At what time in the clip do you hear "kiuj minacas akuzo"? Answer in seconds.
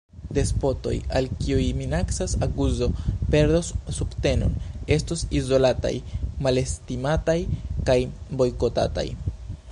1.41-2.87